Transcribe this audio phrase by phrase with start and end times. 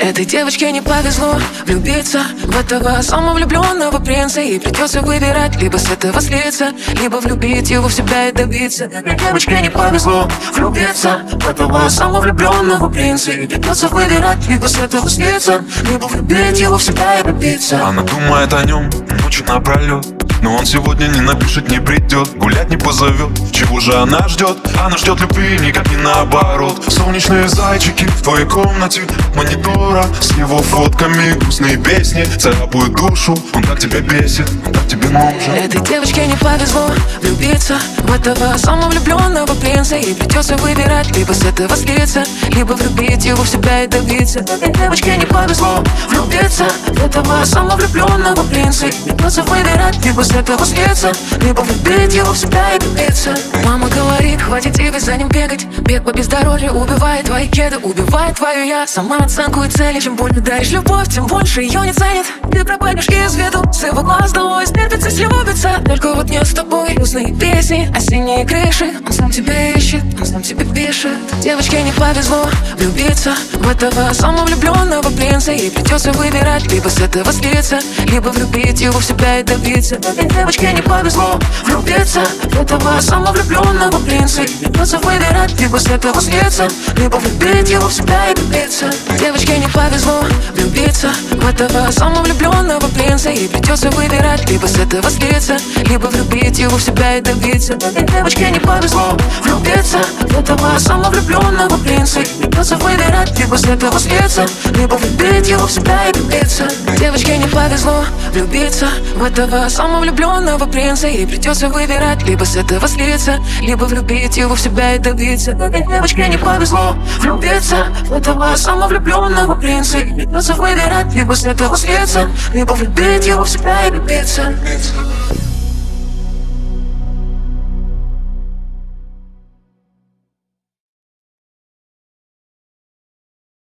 [0.00, 4.40] Этой девочке не повезло влюбиться В этого самовлюбленного принца.
[4.40, 6.70] И придется выбирать Либо с этого слиться
[7.02, 8.84] Либо влюбить его в себя и добиться.
[8.84, 13.32] Этой девочке не повезло влюбиться В этого самовлюбленного принца.
[13.32, 17.86] И придется выбирать Либо с этого слиться Либо влюбить его в себя и добиться.
[17.86, 18.88] Она думает о нем
[19.22, 23.30] ночью напролет но он сегодня не напишет, не придет Гулять не позовет.
[23.52, 24.56] Чего же она ждет?
[24.78, 26.82] Она ждет любви, никак не наоборот.
[26.88, 29.02] Солнечные зайчики в твоей комнате
[29.34, 33.38] Монитора с его фотками Грустные песни царапают душу.
[33.54, 38.56] Он так тебя бесит, он так тебе нужен Этой девочке не повезло влюбиться В этого
[38.56, 39.96] самовлюбленного принца.
[39.96, 44.40] И придется выбирать Либо с этого слиться Либо влюбить его в себя и добиться.
[44.40, 48.86] Этой девочке не повезло влюбиться В этого самовлюбленного принца.
[48.86, 53.34] И придется выбирать Либо с этого слиться Либо влюбить его в себя и добиться.
[53.64, 55.66] Мама говорит, хватит тебе за ним бегать.
[55.80, 60.40] Бег по бездорожью убивает твои кеды Убивает твою я, сама оценку и цели Чем больше
[60.40, 64.66] даешь любовь, тем больше ее не ценит Ты пропадешь из виду, с его глаз долой
[64.66, 70.02] Стерпится, слюбится, только вот не с тобой Грустные песни, осенние крыши Он сам тебя ищет,
[70.18, 71.12] он сам тебе пишет.
[71.42, 75.52] Девочке не повезло влюбиться В этого самовлюбленного принца.
[75.52, 79.96] И придется выбирать, либо с этого слиться Либо влюбить его в себя и добиться.
[79.96, 84.42] Девочке не повезло влюбиться В этого самовлюбленного принца.
[84.42, 88.90] И придется выбирать, либо с этого слиться Либо влюбить его в себя и добиться.
[89.18, 90.22] Девочке не повезло
[90.54, 96.78] влюбиться В этого самовлюбленного принца И придется выбирать, либо с этого слиться Либо влюбить его
[96.78, 97.74] в себя и добиться.
[97.74, 104.46] Девочке не повезло влюбиться В этого самовлюбленного принца И придется выбирать, либо с этого слиться
[104.74, 106.66] Либо влюбить его в себя и добиться.
[106.98, 111.08] Девочке не повезло влюбиться В этого самовлюбленного принца.
[111.08, 115.52] И придется выбирать, либо с этого слиться Либо влюбить его в себя и добиться.
[115.52, 119.98] Девочке не повезло влюбиться В этого самовлюбленного принца.
[119.98, 124.54] И придется выбирать, либо с этого слиться Либо влюбить его в себя и добиться